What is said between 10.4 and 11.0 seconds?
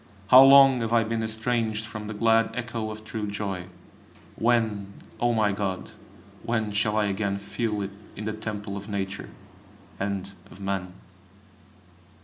of man?